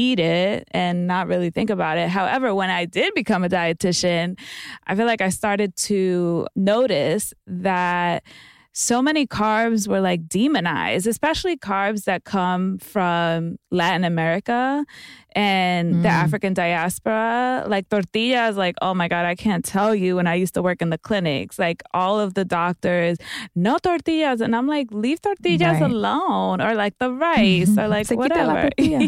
eat 0.01 0.19
it 0.19 0.67
and 0.71 1.05
not 1.05 1.27
really 1.27 1.51
think 1.51 1.69
about 1.69 1.97
it. 1.97 2.09
However, 2.09 2.55
when 2.55 2.69
I 2.69 2.85
did 2.85 3.13
become 3.13 3.43
a 3.43 3.49
dietitian, 3.49 4.39
I 4.87 4.95
feel 4.95 5.05
like 5.05 5.21
I 5.21 5.29
started 5.29 5.75
to 5.87 6.47
notice 6.55 7.33
that 7.45 8.23
so 8.73 9.01
many 9.01 9.27
carbs 9.27 9.87
were 9.87 9.99
like 10.01 10.27
demonized, 10.27 11.05
especially 11.07 11.57
carbs 11.57 12.05
that 12.05 12.23
come 12.23 12.77
from 12.77 13.57
Latin 13.69 14.03
America 14.03 14.85
and 15.33 16.03
the 16.03 16.09
Mm. 16.09 16.23
African 16.23 16.53
diaspora. 16.53 17.65
Like 17.67 17.87
tortillas, 17.89 18.57
like, 18.57 18.75
oh 18.81 18.93
my 18.93 19.07
God, 19.07 19.25
I 19.25 19.35
can't 19.35 19.63
tell 19.63 19.93
you 19.95 20.15
when 20.17 20.27
I 20.27 20.35
used 20.35 20.53
to 20.55 20.61
work 20.61 20.81
in 20.81 20.89
the 20.89 20.97
clinics, 20.97 21.57
like 21.59 21.83
all 21.93 22.19
of 22.19 22.33
the 22.33 22.43
doctors, 22.45 23.17
no 23.55 23.77
tortillas. 23.77 24.41
And 24.41 24.55
I'm 24.55 24.67
like, 24.67 24.87
leave 24.91 25.21
tortillas 25.21 25.61
Right. 25.61 25.81
alone, 25.81 26.61
or 26.61 26.73
like 26.75 26.97
the 26.97 27.11
rice, 27.27 27.77
or 27.77 27.87
like 27.87 28.07
Se 28.07 28.15
whatever. 28.15 28.69
yeah. 28.77 29.07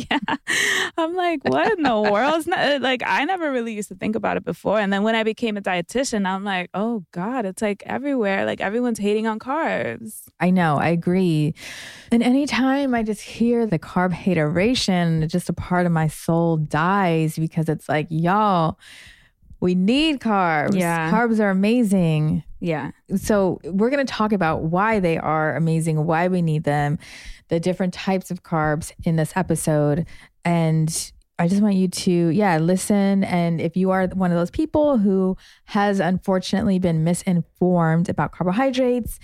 I'm 0.97 1.13
like, 1.15 1.43
what 1.43 1.71
in 1.77 1.83
the 1.83 1.99
world? 1.99 2.47
Not, 2.47 2.81
like, 2.81 3.01
I 3.05 3.25
never 3.25 3.51
really 3.51 3.73
used 3.73 3.89
to 3.89 3.95
think 3.95 4.15
about 4.15 4.37
it 4.37 4.45
before. 4.45 4.79
And 4.79 4.91
then 4.93 5.03
when 5.03 5.15
I 5.15 5.23
became 5.23 5.57
a 5.57 5.61
dietitian, 5.61 6.25
I'm 6.25 6.43
like, 6.43 6.69
oh 6.73 7.03
God, 7.11 7.45
it's 7.45 7.61
like 7.61 7.83
everywhere. 7.85 8.45
Like 8.45 8.61
everyone's 8.61 8.99
hating 8.99 9.27
on 9.27 9.39
carbs. 9.39 9.52
I 9.53 10.49
know, 10.49 10.77
I 10.77 10.89
agree. 10.89 11.53
And 12.11 12.23
anytime 12.23 12.93
I 12.93 13.03
just 13.03 13.21
hear 13.21 13.65
the 13.65 13.79
carb 13.79 14.11
hateration, 14.11 15.27
just 15.27 15.49
a 15.49 15.53
part 15.53 15.85
of 15.85 15.91
my 15.91 16.07
soul 16.07 16.57
dies 16.57 17.37
because 17.37 17.69
it's 17.69 17.87
like, 17.87 18.07
y'all, 18.09 18.77
we 19.59 19.75
need 19.75 20.19
carbs. 20.19 20.77
Yeah. 20.77 21.11
Carbs 21.11 21.39
are 21.39 21.49
amazing. 21.49 22.43
Yeah. 22.59 22.91
So, 23.15 23.59
we're 23.63 23.89
going 23.89 24.05
to 24.05 24.11
talk 24.11 24.33
about 24.33 24.63
why 24.63 24.99
they 24.99 25.17
are 25.17 25.55
amazing, 25.55 26.05
why 26.05 26.27
we 26.27 26.41
need 26.41 26.63
them, 26.63 26.99
the 27.47 27.59
different 27.59 27.93
types 27.93 28.31
of 28.31 28.43
carbs 28.43 28.91
in 29.03 29.15
this 29.15 29.33
episode. 29.35 30.05
And 30.45 31.11
I 31.39 31.47
just 31.47 31.61
want 31.61 31.75
you 31.75 31.87
to, 31.87 32.29
yeah, 32.29 32.57
listen. 32.59 33.23
And 33.23 33.59
if 33.59 33.75
you 33.75 33.91
are 33.91 34.07
one 34.07 34.31
of 34.31 34.37
those 34.37 34.51
people 34.51 34.97
who 34.97 35.35
has 35.65 35.99
unfortunately 35.99 36.79
been 36.79 37.03
misinformed 37.03 38.07
about 38.07 38.31
carbohydrates, 38.31 39.19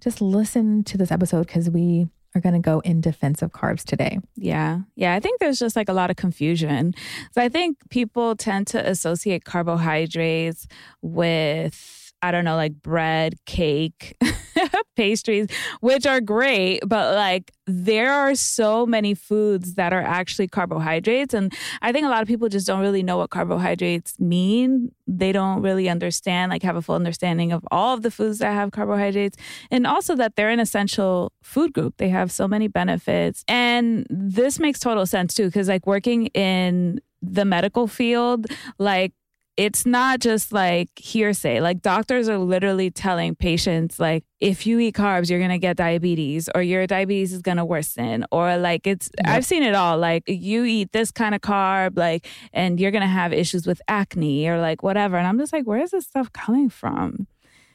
just 0.00 0.20
listen 0.20 0.84
to 0.84 0.98
this 0.98 1.10
episode 1.10 1.46
because 1.46 1.70
we 1.70 2.06
are 2.34 2.40
going 2.40 2.52
to 2.52 2.58
go 2.58 2.80
in 2.80 3.00
defense 3.00 3.40
of 3.42 3.52
carbs 3.52 3.84
today. 3.84 4.18
Yeah. 4.36 4.80
Yeah. 4.96 5.14
I 5.14 5.20
think 5.20 5.40
there's 5.40 5.58
just 5.58 5.76
like 5.76 5.88
a 5.88 5.94
lot 5.94 6.10
of 6.10 6.16
confusion. 6.16 6.94
So 7.32 7.40
I 7.40 7.48
think 7.48 7.78
people 7.90 8.36
tend 8.36 8.66
to 8.68 8.86
associate 8.86 9.44
carbohydrates 9.44 10.66
with, 11.00 12.03
I 12.24 12.30
don't 12.30 12.44
know, 12.46 12.56
like 12.56 12.82
bread, 12.82 13.34
cake, 13.44 14.16
pastries, 14.96 15.48
which 15.80 16.06
are 16.06 16.22
great, 16.22 16.80
but 16.86 17.14
like 17.14 17.52
there 17.66 18.12
are 18.12 18.34
so 18.34 18.86
many 18.86 19.12
foods 19.12 19.74
that 19.74 19.92
are 19.92 20.00
actually 20.00 20.48
carbohydrates. 20.48 21.34
And 21.34 21.52
I 21.82 21.92
think 21.92 22.06
a 22.06 22.08
lot 22.08 22.22
of 22.22 22.28
people 22.28 22.48
just 22.48 22.66
don't 22.66 22.80
really 22.80 23.02
know 23.02 23.18
what 23.18 23.28
carbohydrates 23.28 24.18
mean. 24.18 24.90
They 25.06 25.32
don't 25.32 25.60
really 25.60 25.88
understand, 25.90 26.50
like, 26.50 26.62
have 26.62 26.76
a 26.76 26.82
full 26.82 26.94
understanding 26.94 27.52
of 27.52 27.62
all 27.70 27.92
of 27.92 28.02
the 28.02 28.10
foods 28.10 28.38
that 28.38 28.52
have 28.52 28.70
carbohydrates 28.72 29.36
and 29.70 29.86
also 29.86 30.16
that 30.16 30.36
they're 30.36 30.48
an 30.48 30.60
essential 30.60 31.30
food 31.42 31.74
group. 31.74 31.98
They 31.98 32.08
have 32.08 32.32
so 32.32 32.48
many 32.48 32.68
benefits. 32.68 33.44
And 33.48 34.06
this 34.08 34.58
makes 34.58 34.80
total 34.80 35.04
sense 35.04 35.34
too, 35.34 35.46
because 35.46 35.68
like 35.68 35.86
working 35.86 36.28
in 36.28 37.00
the 37.20 37.44
medical 37.44 37.86
field, 37.86 38.46
like 38.78 39.12
it's 39.56 39.86
not 39.86 40.20
just 40.20 40.52
like 40.52 40.88
hearsay. 40.96 41.60
Like 41.60 41.80
doctors 41.80 42.28
are 42.28 42.38
literally 42.38 42.90
telling 42.90 43.36
patients 43.36 44.00
like 44.00 44.24
if 44.40 44.66
you 44.66 44.78
eat 44.80 44.94
carbs, 44.96 45.30
you're 45.30 45.40
gonna 45.40 45.58
get 45.58 45.76
diabetes 45.76 46.48
or 46.54 46.62
your 46.62 46.86
diabetes 46.86 47.32
is 47.32 47.40
gonna 47.40 47.64
worsen. 47.64 48.26
Or 48.32 48.56
like 48.56 48.86
it's 48.86 49.10
I've 49.24 49.44
seen 49.44 49.62
it 49.62 49.74
all. 49.74 49.96
Like 49.98 50.24
you 50.26 50.64
eat 50.64 50.92
this 50.92 51.10
kind 51.10 51.34
of 51.34 51.40
carb, 51.40 51.96
like 51.96 52.26
and 52.52 52.80
you're 52.80 52.90
gonna 52.90 53.06
have 53.06 53.32
issues 53.32 53.66
with 53.66 53.80
acne 53.86 54.48
or 54.48 54.58
like 54.58 54.82
whatever. 54.82 55.16
And 55.16 55.26
I'm 55.26 55.38
just 55.38 55.52
like, 55.52 55.66
where 55.66 55.80
is 55.80 55.92
this 55.92 56.06
stuff 56.06 56.32
coming 56.32 56.68
from? 56.68 57.26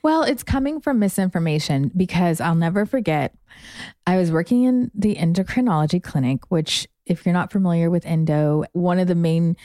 Well, 0.01 0.23
it's 0.23 0.43
coming 0.43 0.79
from 0.79 0.99
misinformation 0.99 1.91
because 1.95 2.39
I'll 2.39 2.55
never 2.55 2.85
forget. 2.85 3.35
I 4.07 4.17
was 4.17 4.31
working 4.31 4.63
in 4.63 4.91
the 4.93 5.15
endocrinology 5.15 6.01
clinic, 6.01 6.49
which, 6.49 6.87
if 7.05 7.25
you're 7.25 7.33
not 7.33 7.51
familiar 7.51 7.89
with 7.89 8.05
endo, 8.05 8.63
one 8.71 8.99
of 8.99 9.07
the 9.07 9.15
main 9.15 9.57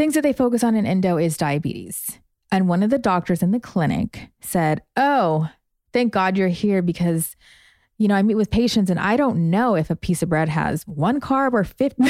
things 0.00 0.14
that 0.14 0.22
they 0.22 0.32
focus 0.32 0.64
on 0.64 0.74
in 0.74 0.86
endo 0.86 1.18
is 1.18 1.36
diabetes. 1.36 2.18
And 2.50 2.68
one 2.68 2.82
of 2.82 2.88
the 2.88 2.98
doctors 2.98 3.42
in 3.42 3.50
the 3.50 3.60
clinic 3.60 4.30
said, 4.40 4.80
Oh, 4.96 5.50
thank 5.92 6.10
God 6.10 6.38
you're 6.38 6.48
here 6.48 6.80
because, 6.80 7.36
you 7.98 8.08
know, 8.08 8.14
I 8.14 8.22
meet 8.22 8.36
with 8.36 8.50
patients 8.50 8.88
and 8.88 8.98
I 8.98 9.18
don't 9.18 9.50
know 9.50 9.76
if 9.76 9.90
a 9.90 9.94
piece 9.94 10.22
of 10.22 10.30
bread 10.30 10.48
has 10.48 10.84
one 10.84 11.20
carb 11.20 11.52
or 11.52 11.64
50, 11.64 12.02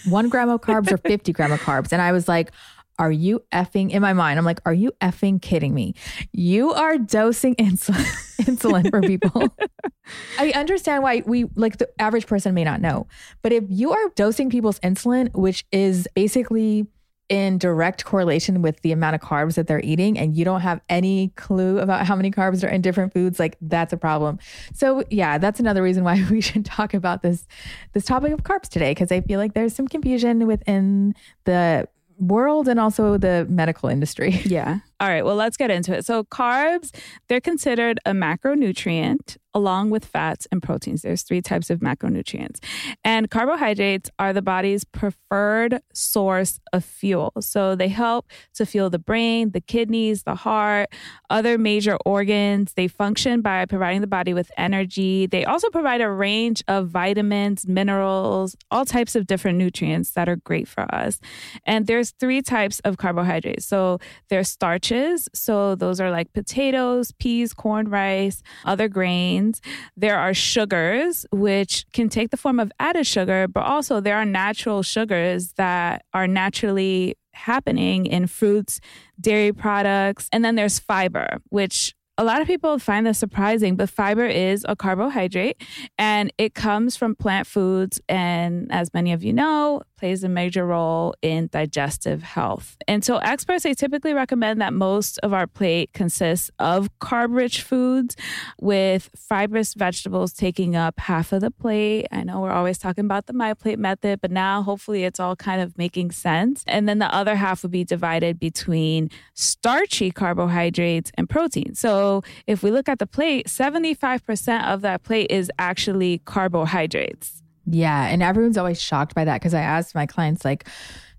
one 0.10 0.28
gram 0.28 0.50
of 0.50 0.60
carbs 0.60 0.92
or 0.92 0.98
50 0.98 1.32
gram 1.32 1.50
of 1.50 1.60
carbs. 1.60 1.90
And 1.90 2.02
I 2.02 2.12
was 2.12 2.28
like, 2.28 2.52
are 2.98 3.10
you 3.10 3.42
effing 3.50 3.92
in 3.92 4.02
my 4.02 4.12
mind? 4.12 4.38
I'm 4.38 4.44
like, 4.44 4.60
are 4.66 4.74
you 4.74 4.92
effing 5.00 5.40
kidding 5.40 5.72
me? 5.72 5.94
You 6.32 6.74
are 6.74 6.98
dosing 6.98 7.54
insulin 7.54 8.04
insulin 8.42 8.90
for 8.90 9.00
people. 9.00 9.56
I 10.38 10.50
understand 10.50 11.02
why 11.02 11.22
we 11.24 11.46
like 11.54 11.78
the 11.78 11.88
average 11.98 12.26
person 12.26 12.52
may 12.52 12.64
not 12.64 12.82
know, 12.82 13.06
but 13.40 13.52
if 13.52 13.64
you 13.68 13.92
are 13.92 14.08
dosing 14.16 14.50
people's 14.50 14.80
insulin, 14.80 15.32
which 15.34 15.64
is 15.72 16.06
basically 16.14 16.88
in 17.28 17.58
direct 17.58 18.04
correlation 18.04 18.62
with 18.62 18.80
the 18.80 18.90
amount 18.90 19.14
of 19.14 19.20
carbs 19.20 19.54
that 19.54 19.66
they're 19.66 19.82
eating 19.84 20.18
and 20.18 20.36
you 20.36 20.44
don't 20.44 20.62
have 20.62 20.80
any 20.88 21.28
clue 21.36 21.78
about 21.78 22.06
how 22.06 22.16
many 22.16 22.30
carbs 22.30 22.64
are 22.64 22.70
in 22.70 22.80
different 22.80 23.12
foods 23.12 23.38
like 23.38 23.56
that's 23.60 23.92
a 23.92 23.96
problem 23.96 24.38
so 24.72 25.04
yeah 25.10 25.36
that's 25.36 25.60
another 25.60 25.82
reason 25.82 26.04
why 26.04 26.24
we 26.30 26.40
should 26.40 26.64
talk 26.64 26.94
about 26.94 27.22
this 27.22 27.46
this 27.92 28.04
topic 28.04 28.32
of 28.32 28.42
carbs 28.42 28.68
today 28.68 28.92
because 28.92 29.12
i 29.12 29.20
feel 29.20 29.38
like 29.38 29.52
there's 29.52 29.74
some 29.74 29.86
confusion 29.86 30.46
within 30.46 31.14
the 31.44 31.86
world 32.18 32.66
and 32.66 32.80
also 32.80 33.18
the 33.18 33.46
medical 33.48 33.88
industry 33.88 34.30
Yeah. 34.44 34.78
All 35.00 35.08
right. 35.08 35.24
Well, 35.24 35.36
let's 35.36 35.56
get 35.56 35.70
into 35.70 35.96
it. 35.96 36.04
So, 36.04 36.24
carbs, 36.24 36.92
they're 37.28 37.40
considered 37.40 38.00
a 38.04 38.10
macronutrient 38.10 39.36
along 39.54 39.90
with 39.90 40.04
fats 40.04 40.46
and 40.52 40.62
proteins. 40.62 41.02
There's 41.02 41.22
three 41.22 41.40
types 41.40 41.70
of 41.70 41.80
macronutrients. 41.80 42.58
And 43.02 43.30
carbohydrates 43.30 44.10
are 44.18 44.32
the 44.32 44.42
body's 44.42 44.84
preferred 44.84 45.80
source 45.92 46.60
of 46.72 46.84
fuel. 46.84 47.32
So, 47.40 47.76
they 47.76 47.86
help 47.86 48.26
to 48.54 48.66
fuel 48.66 48.90
the 48.90 48.98
brain, 48.98 49.52
the 49.52 49.60
kidneys, 49.60 50.24
the 50.24 50.34
heart, 50.34 50.88
other 51.30 51.58
major 51.58 51.96
organs. 52.04 52.72
They 52.74 52.88
function 52.88 53.40
by 53.40 53.66
providing 53.66 54.00
the 54.00 54.08
body 54.08 54.34
with 54.34 54.50
energy. 54.58 55.26
They 55.26 55.44
also 55.44 55.70
provide 55.70 56.00
a 56.00 56.10
range 56.10 56.64
of 56.66 56.88
vitamins, 56.88 57.68
minerals, 57.68 58.56
all 58.72 58.84
types 58.84 59.14
of 59.14 59.28
different 59.28 59.58
nutrients 59.58 60.10
that 60.12 60.28
are 60.28 60.36
great 60.36 60.66
for 60.66 60.92
us. 60.92 61.20
And 61.64 61.86
there's 61.86 62.10
three 62.18 62.42
types 62.42 62.80
of 62.80 62.96
carbohydrates. 62.96 63.64
So, 63.64 64.00
there's 64.28 64.48
starches 64.48 64.87
starches. 64.88 65.28
So 65.34 65.74
those 65.74 66.00
are 66.00 66.10
like 66.10 66.32
potatoes, 66.32 67.12
peas, 67.12 67.52
corn, 67.52 67.88
rice, 67.88 68.42
other 68.64 68.88
grains. 68.88 69.60
There 69.96 70.18
are 70.18 70.34
sugars, 70.34 71.26
which 71.30 71.84
can 71.92 72.08
take 72.08 72.30
the 72.30 72.36
form 72.36 72.58
of 72.60 72.72
added 72.80 73.06
sugar, 73.06 73.48
but 73.48 73.64
also 73.64 74.00
there 74.00 74.16
are 74.16 74.24
natural 74.24 74.82
sugars 74.82 75.52
that 75.56 76.04
are 76.14 76.26
naturally 76.26 77.16
happening 77.34 78.06
in 78.06 78.26
fruits, 78.26 78.80
dairy 79.20 79.52
products. 79.52 80.28
And 80.32 80.44
then 80.44 80.54
there's 80.56 80.78
fiber, 80.78 81.38
which 81.50 81.94
a 82.16 82.24
lot 82.24 82.40
of 82.40 82.48
people 82.48 82.78
find 82.80 83.06
this 83.06 83.18
surprising, 83.18 83.76
but 83.76 83.88
fiber 83.88 84.26
is 84.26 84.66
a 84.68 84.74
carbohydrate 84.74 85.62
and 85.96 86.32
it 86.36 86.52
comes 86.54 86.96
from 86.96 87.14
plant 87.14 87.46
foods. 87.46 88.00
And 88.08 88.72
as 88.72 88.92
many 88.92 89.12
of 89.12 89.22
you 89.22 89.32
know, 89.32 89.82
plays 89.98 90.24
a 90.24 90.28
major 90.28 90.64
role 90.64 91.14
in 91.22 91.48
digestive 91.52 92.22
health. 92.22 92.76
And 92.86 93.04
so 93.04 93.18
experts, 93.18 93.64
they 93.64 93.74
typically 93.74 94.14
recommend 94.14 94.60
that 94.60 94.72
most 94.72 95.18
of 95.22 95.32
our 95.32 95.46
plate 95.46 95.92
consists 95.92 96.50
of 96.58 96.88
carb 97.00 97.34
rich 97.34 97.62
foods 97.62 98.16
with 98.60 99.10
fibrous 99.16 99.74
vegetables 99.74 100.32
taking 100.32 100.76
up 100.76 100.98
half 101.00 101.32
of 101.32 101.40
the 101.40 101.50
plate. 101.50 102.06
I 102.12 102.22
know 102.22 102.40
we're 102.40 102.52
always 102.52 102.78
talking 102.78 103.04
about 103.04 103.26
the 103.26 103.32
my 103.32 103.54
plate 103.54 103.78
method, 103.78 104.20
but 104.20 104.30
now 104.30 104.62
hopefully 104.62 105.04
it's 105.04 105.20
all 105.20 105.36
kind 105.36 105.60
of 105.60 105.76
making 105.78 106.10
sense. 106.10 106.64
And 106.66 106.88
then 106.88 106.98
the 106.98 107.12
other 107.14 107.36
half 107.36 107.62
would 107.62 107.72
be 107.72 107.84
divided 107.84 108.38
between 108.38 109.10
starchy 109.34 110.10
carbohydrates 110.10 111.10
and 111.14 111.28
protein. 111.28 111.74
So 111.74 112.22
if 112.46 112.62
we 112.62 112.70
look 112.70 112.88
at 112.88 112.98
the 112.98 113.06
plate, 113.06 113.46
75% 113.46 114.64
of 114.66 114.82
that 114.82 115.02
plate 115.02 115.30
is 115.30 115.50
actually 115.58 116.20
carbohydrates. 116.24 117.42
Yeah. 117.70 118.06
And 118.06 118.22
everyone's 118.22 118.56
always 118.56 118.80
shocked 118.80 119.14
by 119.14 119.24
that 119.24 119.40
because 119.40 119.54
I 119.54 119.60
asked 119.60 119.94
my 119.94 120.06
clients, 120.06 120.44
like, 120.44 120.68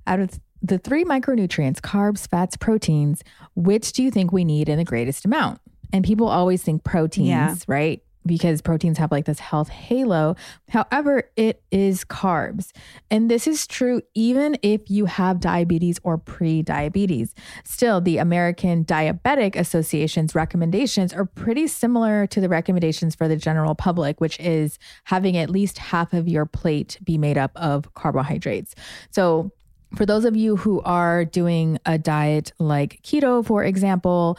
out 0.07 0.19
of 0.19 0.39
the 0.61 0.77
three 0.77 1.05
micronutrients, 1.05 1.79
carbs, 1.79 2.27
fats, 2.27 2.57
proteins, 2.57 3.23
which 3.55 3.93
do 3.93 4.03
you 4.03 4.11
think 4.11 4.31
we 4.31 4.43
need 4.43 4.67
in 4.67 4.77
the 4.77 4.83
greatest 4.83 5.25
amount? 5.25 5.61
And 5.93 6.03
people 6.03 6.27
always 6.27 6.61
think 6.61 6.83
proteins, 6.83 7.27
yeah. 7.27 7.55
right? 7.67 8.03
Because 8.25 8.61
proteins 8.61 8.97
have 8.97 9.11
like 9.11 9.25
this 9.25 9.39
health 9.39 9.69
halo. 9.69 10.35
However, 10.69 11.23
it 11.35 11.63
is 11.71 12.03
carbs. 12.03 12.71
And 13.09 13.29
this 13.29 13.47
is 13.47 13.65
true 13.65 14.01
even 14.13 14.57
if 14.61 14.89
you 14.89 15.05
have 15.05 15.39
diabetes 15.39 15.99
or 16.03 16.17
pre 16.17 16.61
diabetes. 16.61 17.33
Still, 17.63 18.01
the 18.01 18.17
American 18.17 18.85
Diabetic 18.85 19.55
Association's 19.55 20.35
recommendations 20.35 21.13
are 21.13 21.25
pretty 21.25 21.67
similar 21.67 22.27
to 22.27 22.41
the 22.41 22.49
recommendations 22.49 23.15
for 23.15 23.27
the 23.27 23.37
general 23.37 23.75
public, 23.75 24.19
which 24.19 24.39
is 24.39 24.77
having 25.05 25.37
at 25.37 25.49
least 25.49 25.77
half 25.77 26.13
of 26.13 26.27
your 26.27 26.45
plate 26.45 26.99
be 27.03 27.17
made 27.17 27.37
up 27.37 27.51
of 27.55 27.93
carbohydrates. 27.93 28.75
So, 29.11 29.51
for 29.95 30.05
those 30.05 30.23
of 30.23 30.35
you 30.35 30.55
who 30.55 30.81
are 30.81 31.25
doing 31.25 31.79
a 31.85 31.97
diet 31.97 32.51
like 32.59 33.01
keto, 33.01 33.43
for 33.43 33.63
example, 33.63 34.37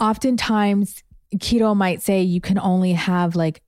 oftentimes 0.00 1.02
keto 1.38 1.76
might 1.76 2.02
say 2.02 2.22
you 2.22 2.40
can 2.40 2.58
only 2.58 2.92
have 2.92 3.36
like 3.36 3.60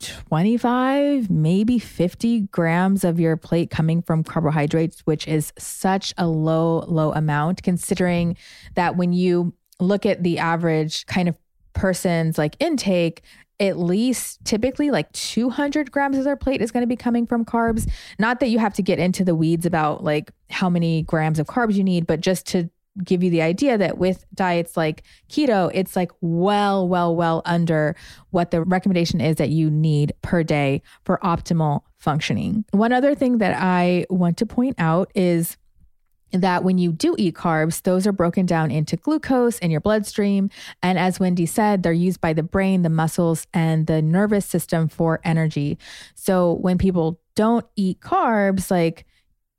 25, 0.00 1.28
maybe 1.30 1.78
50 1.78 2.42
grams 2.42 3.04
of 3.04 3.18
your 3.18 3.36
plate 3.36 3.70
coming 3.70 4.00
from 4.02 4.22
carbohydrates, 4.22 5.00
which 5.00 5.26
is 5.26 5.52
such 5.58 6.14
a 6.16 6.26
low, 6.26 6.84
low 6.86 7.12
amount, 7.12 7.62
considering 7.62 8.36
that 8.74 8.96
when 8.96 9.12
you 9.12 9.52
look 9.80 10.06
at 10.06 10.22
the 10.22 10.38
average 10.38 11.06
kind 11.06 11.28
of 11.28 11.36
person's 11.72 12.38
like 12.38 12.56
intake, 12.60 13.22
at 13.60 13.76
least 13.76 14.44
typically 14.44 14.90
like 14.90 15.10
200 15.12 15.90
grams 15.90 16.16
of 16.16 16.24
their 16.24 16.36
plate 16.36 16.62
is 16.62 16.70
going 16.70 16.82
to 16.82 16.86
be 16.86 16.96
coming 16.96 17.26
from 17.26 17.44
carbs. 17.44 17.90
Not 18.18 18.38
that 18.40 18.50
you 18.50 18.60
have 18.60 18.74
to 18.74 18.82
get 18.82 19.00
into 19.00 19.24
the 19.24 19.34
weeds 19.34 19.66
about 19.66 20.04
like 20.04 20.30
how 20.48 20.70
many 20.70 21.02
grams 21.02 21.40
of 21.40 21.46
carbs 21.48 21.74
you 21.74 21.82
need, 21.82 22.06
but 22.06 22.20
just 22.20 22.46
to 22.48 22.70
give 23.04 23.22
you 23.22 23.30
the 23.30 23.42
idea 23.42 23.78
that 23.78 23.98
with 23.98 24.24
diets 24.34 24.76
like 24.76 25.02
keto, 25.28 25.70
it's 25.74 25.96
like 25.96 26.12
well, 26.20 26.86
well, 26.88 27.14
well 27.14 27.42
under 27.44 27.96
what 28.30 28.50
the 28.50 28.62
recommendation 28.62 29.20
is 29.20 29.36
that 29.36 29.50
you 29.50 29.70
need 29.70 30.12
per 30.22 30.42
day 30.42 30.82
for 31.04 31.18
optimal 31.22 31.82
functioning. 31.98 32.64
One 32.70 32.92
other 32.92 33.14
thing 33.14 33.38
that 33.38 33.56
I 33.60 34.06
want 34.10 34.36
to 34.38 34.46
point 34.46 34.76
out 34.78 35.10
is 35.14 35.56
that 36.32 36.62
when 36.62 36.78
you 36.78 36.92
do 36.92 37.14
eat 37.18 37.34
carbs, 37.34 37.82
those 37.82 38.06
are 38.06 38.12
broken 38.12 38.46
down 38.46 38.70
into 38.70 38.96
glucose 38.96 39.58
in 39.58 39.70
your 39.70 39.80
bloodstream. 39.80 40.50
And 40.82 40.98
as 40.98 41.18
Wendy 41.18 41.46
said, 41.46 41.82
they're 41.82 41.92
used 41.92 42.20
by 42.20 42.32
the 42.32 42.42
brain, 42.42 42.82
the 42.82 42.90
muscles, 42.90 43.46
and 43.54 43.86
the 43.86 44.02
nervous 44.02 44.44
system 44.44 44.88
for 44.88 45.20
energy. 45.24 45.78
So 46.14 46.54
when 46.54 46.76
people 46.76 47.20
don't 47.34 47.66
eat 47.76 48.00
carbs, 48.00 48.70
like 48.70 49.06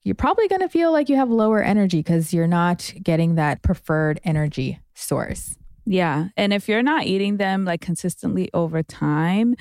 you're 0.04 0.16
probably 0.16 0.48
going 0.48 0.62
to 0.62 0.69
feel 0.69 0.92
like 0.92 1.10
you 1.10 1.16
have 1.16 1.30
lower 1.30 1.62
energy 1.62 2.00
because 2.00 2.34
you're 2.34 2.48
not 2.48 2.94
getting 3.04 3.36
that 3.36 3.62
preferred 3.62 4.19
energy 4.24 4.80
source. 4.96 5.56
Yeah. 5.86 6.28
And 6.38 6.54
if 6.54 6.69
you're 6.69 6.84
not 6.84 7.06
eating 7.06 7.38
them 7.38 7.66
like 7.66 7.81
consistently 7.81 8.50
over 8.54 8.84
time, 8.84 9.56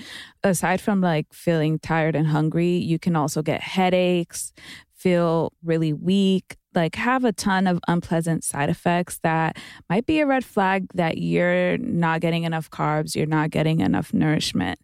aside 0.44 0.80
from 0.80 1.00
like 1.00 1.32
feeling 1.32 1.78
tired 1.78 2.14
and 2.14 2.26
hungry, 2.26 2.76
you 2.76 2.98
can 2.98 3.16
also 3.16 3.40
get 3.40 3.62
headaches, 3.62 4.52
feel 4.94 5.52
really 5.64 5.92
weak, 5.92 6.56
like 6.74 6.96
have 6.96 7.24
a 7.24 7.32
ton 7.32 7.66
of 7.66 7.80
unpleasant 7.88 8.44
side 8.44 8.68
effects 8.68 9.18
that 9.22 9.56
might 9.88 10.04
be 10.04 10.20
a 10.20 10.26
red 10.26 10.44
flag 10.44 10.86
that 10.94 11.18
you're 11.18 11.78
not 11.78 12.20
getting 12.20 12.44
enough 12.44 12.70
carbs, 12.70 13.16
you're 13.16 13.26
not 13.26 13.50
getting 13.50 13.80
enough 13.80 14.12
nourishment. 14.12 14.78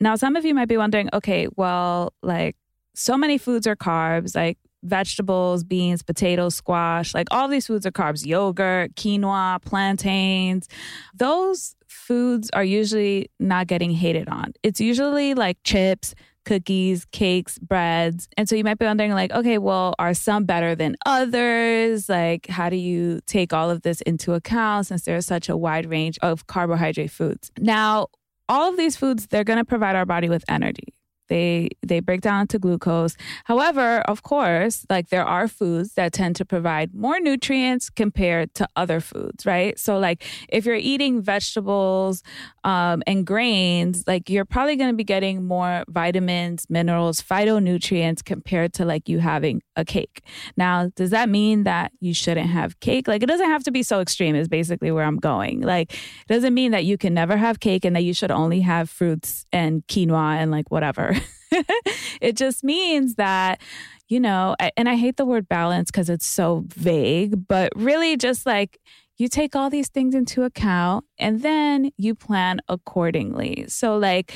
Now, 0.00 0.14
some 0.14 0.36
of 0.36 0.44
you 0.44 0.54
might 0.54 0.68
be 0.68 0.76
wondering, 0.76 1.10
okay, 1.12 1.48
well, 1.56 2.12
like 2.22 2.56
so 2.94 3.18
many 3.18 3.36
foods 3.36 3.66
are 3.66 3.76
carbs. 3.76 4.36
Like 4.36 4.58
vegetables, 4.84 5.64
beans, 5.64 6.02
potatoes, 6.02 6.54
squash, 6.54 7.14
like 7.14 7.28
all 7.30 7.48
these 7.48 7.66
foods 7.66 7.86
are 7.86 7.90
carbs, 7.90 8.24
yogurt, 8.24 8.94
quinoa, 8.94 9.60
plantains. 9.62 10.68
Those 11.14 11.74
foods 11.88 12.50
are 12.52 12.64
usually 12.64 13.30
not 13.40 13.66
getting 13.66 13.90
hated 13.90 14.28
on. 14.28 14.52
It's 14.62 14.80
usually 14.80 15.34
like 15.34 15.58
chips, 15.64 16.14
cookies, 16.44 17.06
cakes, 17.06 17.58
breads. 17.58 18.28
And 18.36 18.48
so 18.48 18.54
you 18.54 18.64
might 18.64 18.78
be 18.78 18.84
wondering, 18.84 19.12
like, 19.12 19.32
okay, 19.32 19.58
well, 19.58 19.94
are 19.98 20.14
some 20.14 20.44
better 20.44 20.74
than 20.74 20.96
others? 21.06 22.08
Like, 22.08 22.46
how 22.46 22.68
do 22.68 22.76
you 22.76 23.20
take 23.26 23.52
all 23.52 23.70
of 23.70 23.82
this 23.82 24.00
into 24.02 24.34
account 24.34 24.86
since 24.86 25.02
there's 25.02 25.26
such 25.26 25.48
a 25.48 25.56
wide 25.56 25.86
range 25.86 26.18
of 26.22 26.46
carbohydrate 26.46 27.10
foods? 27.10 27.50
Now, 27.58 28.08
all 28.48 28.70
of 28.70 28.76
these 28.76 28.96
foods, 28.96 29.26
they're 29.28 29.44
going 29.44 29.58
to 29.58 29.64
provide 29.64 29.96
our 29.96 30.06
body 30.06 30.28
with 30.28 30.44
energy. 30.48 30.93
They 31.28 31.70
they 31.82 32.00
break 32.00 32.20
down 32.20 32.46
to 32.48 32.58
glucose. 32.58 33.16
However, 33.44 34.00
of 34.02 34.22
course, 34.22 34.86
like 34.90 35.08
there 35.08 35.24
are 35.24 35.48
foods 35.48 35.94
that 35.94 36.12
tend 36.12 36.36
to 36.36 36.44
provide 36.44 36.94
more 36.94 37.20
nutrients 37.20 37.90
compared 37.90 38.54
to 38.54 38.68
other 38.76 39.00
foods, 39.00 39.46
right? 39.46 39.78
So 39.78 39.98
like 39.98 40.24
if 40.48 40.66
you're 40.66 40.74
eating 40.76 41.22
vegetables 41.22 42.22
um, 42.64 43.02
and 43.06 43.26
grains, 43.26 44.04
like 44.06 44.28
you're 44.28 44.44
probably 44.44 44.76
going 44.76 44.90
to 44.90 44.96
be 44.96 45.04
getting 45.04 45.44
more 45.44 45.84
vitamins, 45.88 46.66
minerals, 46.68 47.22
phytonutrients 47.22 48.24
compared 48.24 48.72
to 48.74 48.84
like 48.84 49.08
you 49.08 49.18
having 49.18 49.62
a 49.76 49.84
cake. 49.84 50.22
Now, 50.56 50.90
does 50.94 51.10
that 51.10 51.28
mean 51.28 51.64
that 51.64 51.92
you 52.00 52.14
shouldn't 52.14 52.50
have 52.50 52.78
cake? 52.80 53.08
Like 53.08 53.22
it 53.22 53.26
doesn't 53.26 53.48
have 53.48 53.64
to 53.64 53.70
be 53.70 53.82
so 53.82 54.00
extreme. 54.00 54.34
Is 54.34 54.48
basically 54.48 54.90
where 54.90 55.04
I'm 55.04 55.18
going. 55.18 55.60
Like 55.60 55.92
it 55.92 56.28
doesn't 56.28 56.54
mean 56.54 56.72
that 56.72 56.84
you 56.84 56.98
can 56.98 57.14
never 57.14 57.36
have 57.36 57.60
cake 57.60 57.84
and 57.84 57.94
that 57.96 58.02
you 58.02 58.14
should 58.14 58.30
only 58.30 58.60
have 58.60 58.90
fruits 58.90 59.46
and 59.52 59.86
quinoa 59.86 60.36
and 60.36 60.50
like 60.50 60.70
whatever. 60.70 61.16
it 62.20 62.36
just 62.36 62.64
means 62.64 63.14
that, 63.16 63.60
you 64.08 64.20
know, 64.20 64.56
and 64.76 64.88
I 64.88 64.96
hate 64.96 65.16
the 65.16 65.24
word 65.24 65.48
balance 65.48 65.90
because 65.90 66.10
it's 66.10 66.26
so 66.26 66.64
vague, 66.68 67.46
but 67.48 67.72
really 67.74 68.16
just 68.16 68.46
like 68.46 68.78
you 69.16 69.28
take 69.28 69.54
all 69.54 69.70
these 69.70 69.88
things 69.88 70.14
into 70.14 70.42
account 70.42 71.04
and 71.18 71.42
then 71.42 71.90
you 71.96 72.14
plan 72.14 72.60
accordingly. 72.68 73.66
So, 73.68 73.96
like, 73.96 74.34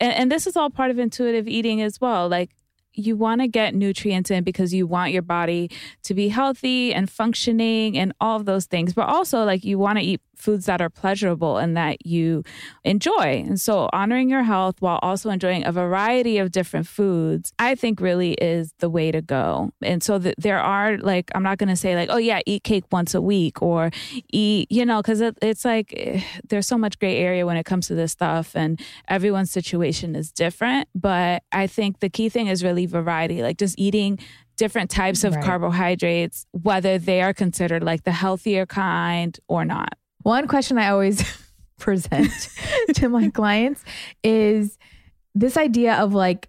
and, 0.00 0.12
and 0.12 0.32
this 0.32 0.46
is 0.46 0.56
all 0.56 0.70
part 0.70 0.90
of 0.90 0.98
intuitive 0.98 1.48
eating 1.48 1.80
as 1.80 2.00
well. 2.00 2.28
Like, 2.28 2.50
you 2.92 3.16
want 3.16 3.40
to 3.40 3.48
get 3.48 3.74
nutrients 3.74 4.30
in 4.30 4.44
because 4.44 4.74
you 4.74 4.86
want 4.86 5.12
your 5.12 5.22
body 5.22 5.70
to 6.02 6.14
be 6.14 6.28
healthy 6.28 6.92
and 6.92 7.08
functioning 7.08 7.96
and 7.96 8.12
all 8.20 8.36
of 8.36 8.44
those 8.44 8.66
things. 8.66 8.92
But 8.92 9.08
also, 9.08 9.44
like, 9.44 9.64
you 9.64 9.78
want 9.78 9.98
to 9.98 10.04
eat 10.04 10.20
foods 10.38 10.66
that 10.66 10.80
are 10.80 10.88
pleasurable 10.88 11.58
and 11.58 11.76
that 11.76 12.06
you 12.06 12.42
enjoy. 12.84 13.44
And 13.46 13.60
so, 13.60 13.88
honoring 13.92 14.30
your 14.30 14.42
health 14.42 14.76
while 14.80 14.98
also 15.02 15.30
enjoying 15.30 15.64
a 15.66 15.72
variety 15.72 16.38
of 16.38 16.52
different 16.52 16.86
foods, 16.86 17.52
I 17.58 17.74
think 17.74 18.00
really 18.00 18.32
is 18.34 18.72
the 18.78 18.88
way 18.88 19.10
to 19.10 19.20
go. 19.20 19.72
And 19.82 20.02
so, 20.02 20.18
th- 20.18 20.34
there 20.38 20.60
are 20.60 20.96
like, 20.98 21.30
I'm 21.34 21.42
not 21.42 21.58
going 21.58 21.68
to 21.68 21.76
say, 21.76 21.94
like, 21.94 22.08
oh, 22.10 22.16
yeah, 22.16 22.40
eat 22.46 22.64
cake 22.64 22.84
once 22.92 23.14
a 23.14 23.20
week 23.20 23.60
or 23.62 23.90
eat, 24.32 24.70
you 24.70 24.84
know, 24.84 25.02
because 25.02 25.20
it, 25.20 25.36
it's 25.42 25.64
like 25.64 25.92
eh, 25.96 26.22
there's 26.48 26.66
so 26.66 26.78
much 26.78 26.98
gray 26.98 27.16
area 27.16 27.46
when 27.46 27.56
it 27.56 27.64
comes 27.64 27.88
to 27.88 27.94
this 27.94 28.12
stuff, 28.12 28.54
and 28.54 28.80
everyone's 29.08 29.50
situation 29.50 30.14
is 30.14 30.32
different. 30.32 30.88
But 30.94 31.42
I 31.52 31.66
think 31.66 32.00
the 32.00 32.08
key 32.08 32.28
thing 32.28 32.46
is 32.46 32.64
really 32.64 32.86
variety, 32.86 33.42
like 33.42 33.58
just 33.58 33.78
eating 33.78 34.18
different 34.58 34.90
types 34.90 35.24
of 35.24 35.34
right. 35.34 35.44
carbohydrates, 35.44 36.46
whether 36.50 36.98
they 36.98 37.22
are 37.22 37.32
considered 37.32 37.82
like 37.82 38.04
the 38.04 38.12
healthier 38.12 38.66
kind 38.66 39.38
or 39.48 39.64
not. 39.64 39.97
One 40.22 40.48
question 40.48 40.78
I 40.78 40.88
always 40.88 41.22
present 41.78 42.32
to 42.94 43.08
my 43.08 43.30
clients 43.30 43.84
is 44.22 44.78
this 45.34 45.56
idea 45.56 45.94
of 45.94 46.14
like 46.14 46.48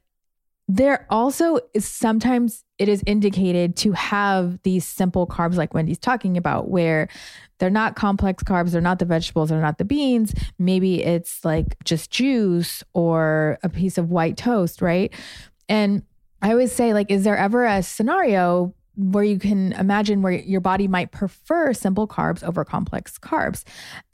there 0.68 1.08
also 1.10 1.60
is 1.74 1.88
sometimes 1.88 2.64
it 2.78 2.88
is 2.88 3.04
indicated 3.08 3.76
to 3.76 3.92
have 3.94 4.62
these 4.62 4.86
simple 4.86 5.26
carbs 5.26 5.56
like 5.56 5.74
Wendy's 5.74 5.98
talking 5.98 6.38
about, 6.38 6.70
where 6.70 7.10
they're 7.58 7.72
not 7.72 7.96
complex 7.96 8.44
carbs, 8.44 8.72
they're 8.72 8.80
not 8.80 9.00
the 9.00 9.06
vegetables, 9.06 9.50
they're 9.50 9.60
not 9.60 9.80
the 9.80 9.86
beans. 9.86 10.32
Maybe 10.60 11.04
it's 11.04 11.44
like 11.44 11.76
just 11.84 12.12
juice 12.12 12.84
or 12.94 13.58
a 13.64 13.70
piece 13.70 13.98
of 13.98 14.12
white 14.12 14.38
toast, 14.38 14.80
right? 14.80 15.12
And 15.68 16.04
I 16.42 16.52
always 16.52 16.72
say, 16.72 16.94
like, 16.94 17.10
is 17.10 17.24
there 17.24 17.36
ever 17.38 17.66
a 17.66 17.82
scenario 17.82 18.76
where 19.00 19.24
you 19.24 19.40
can 19.40 19.72
imagine 19.74 20.22
where 20.22 20.34
your 20.34 20.62
body 20.62 20.88
might 20.88 21.12
prefer 21.12 21.74
simple 21.74 22.08
carbs 22.08 22.44
over 22.44 22.66
complex 22.66 23.18
carbs? 23.18 23.64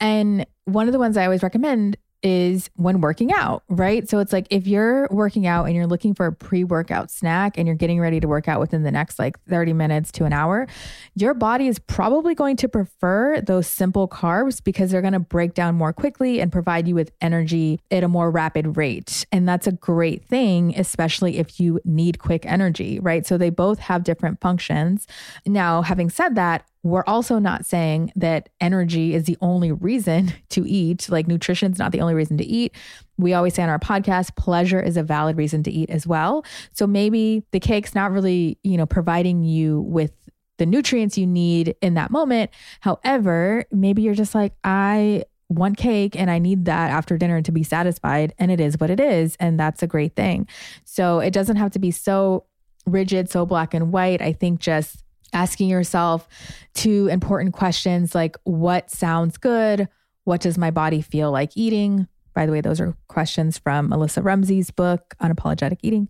And 0.00 0.46
one 0.64 0.86
of 0.86 0.92
the 0.92 0.98
ones 0.98 1.16
I 1.16 1.24
always 1.24 1.42
recommend 1.42 1.96
is 2.26 2.68
when 2.74 3.00
working 3.00 3.32
out, 3.32 3.62
right? 3.68 4.08
So 4.08 4.18
it's 4.18 4.32
like 4.32 4.48
if 4.50 4.66
you're 4.66 5.06
working 5.10 5.46
out 5.46 5.64
and 5.64 5.76
you're 5.76 5.86
looking 5.86 6.12
for 6.12 6.26
a 6.26 6.32
pre 6.32 6.64
workout 6.64 7.10
snack 7.10 7.56
and 7.56 7.66
you're 7.66 7.76
getting 7.76 8.00
ready 8.00 8.18
to 8.18 8.26
work 8.26 8.48
out 8.48 8.58
within 8.58 8.82
the 8.82 8.90
next 8.90 9.18
like 9.18 9.42
30 9.44 9.72
minutes 9.72 10.10
to 10.12 10.24
an 10.24 10.32
hour, 10.32 10.66
your 11.14 11.34
body 11.34 11.68
is 11.68 11.78
probably 11.78 12.34
going 12.34 12.56
to 12.56 12.68
prefer 12.68 13.40
those 13.40 13.68
simple 13.68 14.08
carbs 14.08 14.62
because 14.62 14.90
they're 14.90 15.00
going 15.00 15.12
to 15.12 15.20
break 15.20 15.54
down 15.54 15.76
more 15.76 15.92
quickly 15.92 16.40
and 16.40 16.50
provide 16.50 16.88
you 16.88 16.96
with 16.96 17.12
energy 17.20 17.80
at 17.90 18.02
a 18.02 18.08
more 18.08 18.30
rapid 18.30 18.76
rate. 18.76 19.24
And 19.30 19.48
that's 19.48 19.68
a 19.68 19.72
great 19.72 20.24
thing, 20.24 20.74
especially 20.76 21.38
if 21.38 21.60
you 21.60 21.80
need 21.84 22.18
quick 22.18 22.44
energy, 22.44 22.98
right? 22.98 23.24
So 23.24 23.38
they 23.38 23.50
both 23.50 23.78
have 23.78 24.02
different 24.02 24.40
functions. 24.40 25.06
Now, 25.46 25.82
having 25.82 26.10
said 26.10 26.34
that, 26.34 26.66
we're 26.86 27.04
also 27.08 27.40
not 27.40 27.66
saying 27.66 28.12
that 28.14 28.48
energy 28.60 29.12
is 29.12 29.24
the 29.24 29.36
only 29.40 29.72
reason 29.72 30.32
to 30.50 30.66
eat, 30.68 31.08
like 31.08 31.26
nutrition 31.26 31.72
is 31.72 31.78
not 31.78 31.90
the 31.90 32.00
only 32.00 32.14
reason 32.14 32.38
to 32.38 32.44
eat. 32.44 32.74
We 33.18 33.34
always 33.34 33.54
say 33.54 33.62
on 33.64 33.68
our 33.68 33.78
podcast, 33.78 34.36
pleasure 34.36 34.80
is 34.80 34.96
a 34.96 35.02
valid 35.02 35.36
reason 35.36 35.62
to 35.64 35.70
eat 35.70 35.90
as 35.90 36.06
well. 36.06 36.44
So 36.72 36.86
maybe 36.86 37.42
the 37.50 37.58
cake's 37.58 37.94
not 37.94 38.12
really, 38.12 38.58
you 38.62 38.76
know, 38.76 38.86
providing 38.86 39.42
you 39.42 39.80
with 39.80 40.12
the 40.58 40.66
nutrients 40.66 41.18
you 41.18 41.26
need 41.26 41.74
in 41.82 41.94
that 41.94 42.10
moment. 42.10 42.50
However, 42.80 43.64
maybe 43.72 44.02
you're 44.02 44.14
just 44.14 44.34
like, 44.34 44.52
I 44.62 45.24
want 45.48 45.76
cake 45.76 46.16
and 46.16 46.30
I 46.30 46.38
need 46.38 46.66
that 46.66 46.90
after 46.90 47.18
dinner 47.18 47.42
to 47.42 47.52
be 47.52 47.62
satisfied. 47.62 48.32
And 48.38 48.50
it 48.50 48.60
is 48.60 48.78
what 48.78 48.90
it 48.90 49.00
is. 49.00 49.36
And 49.40 49.58
that's 49.58 49.82
a 49.82 49.86
great 49.86 50.14
thing. 50.14 50.46
So 50.84 51.18
it 51.18 51.32
doesn't 51.32 51.56
have 51.56 51.72
to 51.72 51.78
be 51.78 51.90
so 51.90 52.44
rigid, 52.86 53.28
so 53.28 53.44
black 53.44 53.74
and 53.74 53.92
white. 53.92 54.22
I 54.22 54.32
think 54.32 54.60
just 54.60 55.02
asking 55.32 55.68
yourself 55.68 56.28
two 56.74 57.08
important 57.08 57.52
questions 57.52 58.14
like 58.14 58.36
what 58.44 58.90
sounds 58.90 59.38
good? 59.38 59.88
What 60.24 60.40
does 60.40 60.58
my 60.58 60.70
body 60.70 61.02
feel 61.02 61.30
like 61.30 61.52
eating? 61.56 62.08
By 62.34 62.46
the 62.46 62.52
way, 62.52 62.60
those 62.60 62.80
are 62.80 62.94
questions 63.08 63.56
from 63.56 63.90
Alissa 63.90 64.22
Rumsey's 64.22 64.70
book, 64.70 65.14
Unapologetic 65.22 65.78
Eating. 65.82 66.08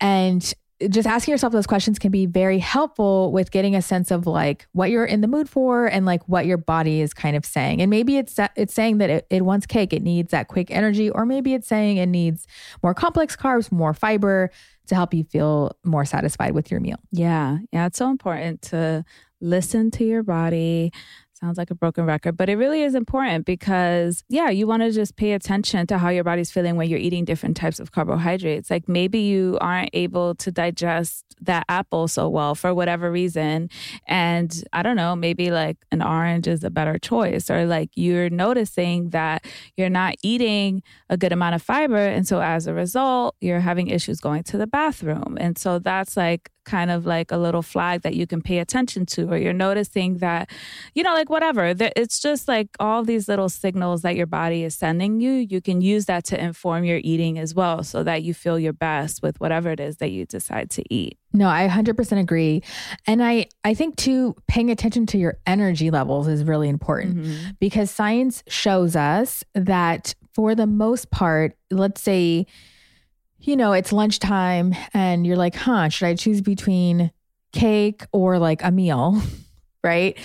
And 0.00 0.54
just 0.90 1.08
asking 1.08 1.32
yourself 1.32 1.52
those 1.52 1.66
questions 1.66 1.98
can 1.98 2.10
be 2.10 2.26
very 2.26 2.58
helpful 2.58 3.32
with 3.32 3.50
getting 3.50 3.74
a 3.74 3.80
sense 3.80 4.10
of 4.10 4.26
like 4.26 4.66
what 4.72 4.90
you're 4.90 5.06
in 5.06 5.22
the 5.22 5.28
mood 5.28 5.48
for 5.48 5.86
and 5.86 6.04
like 6.04 6.22
what 6.28 6.44
your 6.44 6.58
body 6.58 7.00
is 7.00 7.14
kind 7.14 7.34
of 7.34 7.46
saying. 7.46 7.80
And 7.80 7.88
maybe 7.88 8.18
it's 8.18 8.38
it's 8.56 8.74
saying 8.74 8.98
that 8.98 9.08
it, 9.08 9.26
it 9.30 9.44
wants 9.44 9.66
cake, 9.66 9.92
it 9.92 10.02
needs 10.02 10.32
that 10.32 10.48
quick 10.48 10.70
energy, 10.70 11.08
or 11.08 11.24
maybe 11.24 11.54
it's 11.54 11.66
saying 11.66 11.96
it 11.96 12.06
needs 12.06 12.46
more 12.82 12.92
complex 12.92 13.36
carbs, 13.36 13.72
more 13.72 13.94
fiber, 13.94 14.50
to 14.88 14.94
help 14.94 15.14
you 15.14 15.24
feel 15.24 15.72
more 15.84 16.04
satisfied 16.04 16.52
with 16.52 16.70
your 16.70 16.80
meal. 16.80 16.98
Yeah. 17.10 17.58
Yeah. 17.72 17.86
It's 17.86 17.98
so 17.98 18.10
important 18.10 18.62
to 18.62 19.04
listen 19.40 19.90
to 19.92 20.04
your 20.04 20.22
body, 20.22 20.92
Sounds 21.38 21.58
like 21.58 21.70
a 21.70 21.74
broken 21.74 22.06
record, 22.06 22.34
but 22.38 22.48
it 22.48 22.56
really 22.56 22.82
is 22.82 22.94
important 22.94 23.44
because, 23.44 24.24
yeah, 24.30 24.48
you 24.48 24.66
want 24.66 24.82
to 24.82 24.90
just 24.90 25.16
pay 25.16 25.32
attention 25.32 25.86
to 25.88 25.98
how 25.98 26.08
your 26.08 26.24
body's 26.24 26.50
feeling 26.50 26.76
when 26.76 26.88
you're 26.88 26.98
eating 26.98 27.26
different 27.26 27.58
types 27.58 27.78
of 27.78 27.92
carbohydrates. 27.92 28.70
Like 28.70 28.88
maybe 28.88 29.18
you 29.18 29.58
aren't 29.60 29.90
able 29.92 30.34
to 30.36 30.50
digest 30.50 31.26
that 31.42 31.66
apple 31.68 32.08
so 32.08 32.30
well 32.30 32.54
for 32.54 32.72
whatever 32.72 33.12
reason. 33.12 33.68
And 34.08 34.64
I 34.72 34.82
don't 34.82 34.96
know, 34.96 35.14
maybe 35.14 35.50
like 35.50 35.76
an 35.92 36.00
orange 36.00 36.48
is 36.48 36.64
a 36.64 36.70
better 36.70 36.98
choice, 36.98 37.50
or 37.50 37.66
like 37.66 37.90
you're 37.96 38.30
noticing 38.30 39.10
that 39.10 39.44
you're 39.76 39.90
not 39.90 40.14
eating 40.22 40.82
a 41.10 41.18
good 41.18 41.32
amount 41.32 41.54
of 41.54 41.60
fiber. 41.60 41.98
And 41.98 42.26
so 42.26 42.40
as 42.40 42.66
a 42.66 42.72
result, 42.72 43.36
you're 43.42 43.60
having 43.60 43.88
issues 43.88 44.20
going 44.20 44.42
to 44.44 44.56
the 44.56 44.66
bathroom. 44.66 45.36
And 45.38 45.58
so 45.58 45.80
that's 45.80 46.16
like 46.16 46.50
kind 46.66 46.90
of 46.90 47.06
like 47.06 47.32
a 47.32 47.38
little 47.38 47.62
flag 47.62 48.02
that 48.02 48.14
you 48.14 48.26
can 48.26 48.42
pay 48.42 48.58
attention 48.58 49.06
to, 49.06 49.32
or 49.32 49.38
you're 49.38 49.54
noticing 49.54 50.18
that, 50.18 50.50
you 50.94 51.02
know, 51.02 51.14
like 51.14 51.30
whatever. 51.30 51.74
It's 51.78 52.20
just 52.20 52.48
like 52.48 52.68
all 52.78 53.02
these 53.02 53.28
little 53.28 53.48
signals 53.48 54.02
that 54.02 54.16
your 54.16 54.26
body 54.26 54.64
is 54.64 54.74
sending 54.74 55.20
you. 55.20 55.32
You 55.32 55.62
can 55.62 55.80
use 55.80 56.04
that 56.06 56.24
to 56.26 56.38
inform 56.38 56.84
your 56.84 57.00
eating 57.02 57.38
as 57.38 57.54
well 57.54 57.82
so 57.82 58.02
that 58.02 58.22
you 58.22 58.34
feel 58.34 58.58
your 58.58 58.74
best 58.74 59.22
with 59.22 59.40
whatever 59.40 59.70
it 59.70 59.80
is 59.80 59.96
that 59.96 60.10
you 60.10 60.26
decide 60.26 60.68
to 60.72 60.84
eat. 60.92 61.16
No, 61.32 61.48
I 61.48 61.68
100% 61.68 62.18
agree. 62.18 62.62
And 63.06 63.22
I 63.22 63.46
I 63.62 63.74
think 63.74 63.96
too 63.96 64.34
paying 64.46 64.70
attention 64.70 65.06
to 65.06 65.18
your 65.18 65.38
energy 65.46 65.90
levels 65.90 66.28
is 66.28 66.44
really 66.44 66.68
important 66.68 67.18
mm-hmm. 67.18 67.50
because 67.60 67.90
science 67.90 68.42
shows 68.48 68.96
us 68.96 69.44
that 69.54 70.14
for 70.32 70.54
the 70.54 70.66
most 70.66 71.10
part, 71.10 71.56
let's 71.70 72.00
say 72.00 72.46
you 73.38 73.56
know, 73.56 73.72
it's 73.72 73.92
lunchtime 73.92 74.74
and 74.92 75.26
you're 75.26 75.36
like, 75.36 75.54
huh, 75.54 75.88
should 75.88 76.06
I 76.06 76.14
choose 76.14 76.40
between 76.40 77.10
cake 77.52 78.04
or 78.12 78.38
like 78.38 78.62
a 78.62 78.70
meal? 78.70 79.20
right. 79.84 80.18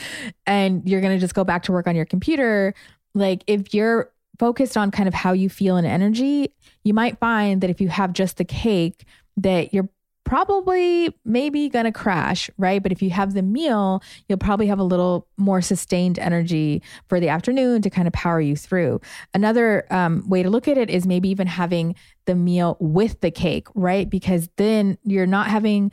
And 0.46 0.88
you're 0.88 1.02
going 1.02 1.16
to 1.16 1.20
just 1.20 1.36
go 1.36 1.44
back 1.44 1.64
to 1.64 1.72
work 1.72 1.88
on 1.88 1.96
your 1.96 2.06
computer. 2.06 2.74
Like, 3.14 3.44
if 3.48 3.74
you're 3.74 4.12
focused 4.40 4.76
on 4.76 4.90
kind 4.92 5.08
of 5.08 5.14
how 5.14 5.34
you 5.34 5.50
feel 5.50 5.78
and 5.78 5.86
energy, 5.86 6.54
you 6.84 6.94
might 6.94 7.20
find 7.20 7.62
that 7.62 7.70
if 7.70 7.80
you 7.80 7.90
have 7.90 8.14
just 8.14 8.38
the 8.38 8.46
cake, 8.46 9.06
that 9.38 9.74
you're 9.74 9.90
probably 10.32 11.14
maybe 11.26 11.68
going 11.68 11.84
to 11.84 11.92
crash, 11.92 12.50
right? 12.58 12.82
But 12.82 12.94
if 12.94 13.02
you 13.02 13.10
have 13.10 13.34
the 13.34 13.42
meal, 13.42 14.02
you'll 14.30 14.38
probably 14.38 14.68
have 14.68 14.80
a 14.80 14.84
little 14.84 15.28
more 15.36 15.62
sustained 15.62 16.18
energy 16.18 16.82
for 17.10 17.20
the 17.20 17.28
afternoon 17.28 17.82
to 17.82 17.90
kind 17.90 18.08
of 18.08 18.14
power 18.14 18.40
you 18.40 18.56
through. 18.56 19.02
Another 19.34 19.86
um, 19.92 20.24
way 20.30 20.42
to 20.42 20.50
look 20.50 20.70
at 20.70 20.78
it 20.78 20.90
is 20.90 21.06
maybe 21.06 21.28
even 21.28 21.48
having 21.48 21.96
the 22.28 22.36
meal 22.36 22.78
with 22.80 23.20
the 23.20 23.30
cake, 23.30 23.68
right? 23.76 24.10
Because 24.10 24.48
then 24.56 24.98
you're 25.04 25.28
not 25.28 25.48
having 25.48 25.92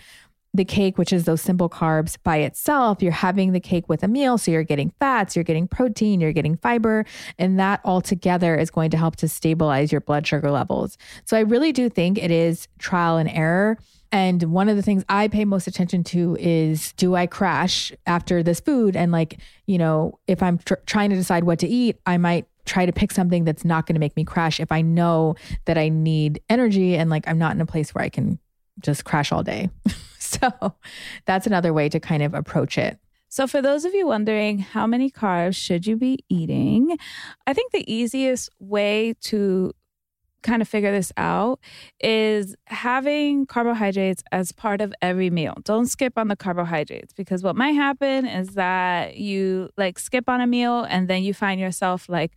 the 0.55 0.65
cake, 0.65 0.99
which 0.99 1.13
is 1.13 1.25
those 1.25 1.43
simple 1.43 1.69
carbs 1.69 2.17
by 2.23 2.37
itself, 2.37 3.03
you're 3.03 3.11
having 3.11 3.51
the 3.51 3.61
cake 3.61 3.89
with 3.89 4.05
a 4.05 4.09
meal. 4.09 4.39
So 4.39 4.53
you're 4.53 4.63
getting 4.63 4.93
fats, 5.01 5.35
you're 5.35 5.43
getting 5.43 5.67
protein, 5.67 6.21
you're 6.21 6.33
getting 6.33 6.57
fiber, 6.59 7.05
and 7.41 7.59
that 7.59 7.81
all 7.85 8.01
together 8.01 8.55
is 8.57 8.71
going 8.71 8.91
to 8.91 8.97
help 8.97 9.17
to 9.17 9.29
stabilize 9.29 9.91
your 9.91 10.01
blood 10.01 10.29
sugar 10.29 10.53
levels. 10.53 10.97
So 11.25 11.37
I 11.37 11.41
really 11.41 11.73
do 11.73 11.89
think 11.89 12.19
it 12.19 12.31
is 12.31 12.69
trial 12.79 13.17
and 13.17 13.29
error. 13.29 13.79
And 14.11 14.43
one 14.45 14.69
of 14.69 14.77
the 14.77 14.83
things 14.83 15.05
I 15.09 15.29
pay 15.29 15.45
most 15.45 15.67
attention 15.67 16.03
to 16.05 16.37
is 16.41 16.93
do 16.93 17.15
I 17.15 17.27
crash 17.27 17.93
after 18.07 18.43
this 18.43 18.61
food? 18.61 18.97
And 18.97 19.13
like, 19.13 19.41
you 19.67 19.79
know, 19.79 20.19
if 20.27 20.43
I'm 20.43 20.59
tr- 20.59 20.75
trying 20.87 21.11
to 21.11 21.17
decide 21.17 21.45
what 21.45 21.59
to 21.61 21.69
eat, 21.69 22.01
I 22.07 22.17
might 22.17 22.47
try 22.65 22.87
to 22.87 22.93
pick 22.93 23.13
something 23.13 23.45
that's 23.45 23.65
not 23.65 23.87
going 23.87 23.95
to 23.95 24.01
make 24.01 24.17
me 24.17 24.25
crash 24.25 24.61
if 24.61 24.71
I 24.73 24.83
know 24.83 25.37
that 25.65 25.79
I 25.79 25.89
need 25.89 26.41
energy 26.49 26.97
and 26.97 27.11
like 27.11 27.27
I'm 27.27 27.39
not 27.39 27.55
in 27.55 27.61
a 27.61 27.67
place 27.67 27.95
where 27.95 28.05
I 28.05 28.09
can 28.09 28.39
just 28.81 29.05
crash 29.05 29.33
all 29.33 29.43
day. 29.43 29.71
so 30.19 30.49
that's 31.25 31.47
another 31.47 31.73
way 31.73 31.89
to 31.89 32.01
kind 32.01 32.23
of 32.23 32.35
approach 32.35 32.79
it. 32.79 32.99
So, 33.31 33.47
for 33.47 33.61
those 33.61 33.85
of 33.85 33.95
you 33.95 34.07
wondering 34.07 34.59
how 34.59 34.87
many 34.87 35.11
carbs 35.11 35.57
should 35.57 35.87
you 35.87 35.97
be 35.97 36.25
eating, 36.31 36.97
I 37.47 37.53
think 37.53 37.73
the 37.73 37.93
easiest 37.93 38.49
way 38.59 39.15
to 39.23 39.75
kind 40.43 40.63
of 40.63 40.69
figure 40.69 40.93
this 40.93 41.13
out 41.17 41.59
is 42.01 42.55
having 42.67 43.47
carbohydrates 43.47 44.23
as 44.33 44.53
part 44.53 44.81
of 44.81 44.95
every 45.03 45.31
meal. 45.31 45.55
Don't 45.65 45.87
skip 45.87 46.17
on 46.17 46.29
the 46.29 46.37
carbohydrates 46.37 47.13
because 47.13 47.43
what 47.43 47.57
might 47.57 47.73
happen 47.73 48.27
is 48.27 48.51
that 48.51 49.17
you 49.17 49.71
like 49.77 49.99
skip 49.99 50.29
on 50.29 50.41
a 50.41 50.47
meal 50.47 50.85
and 50.89 51.09
then 51.09 51.23
you 51.23 51.35
find 51.35 51.61
yourself 51.61 52.09
like 52.09 52.33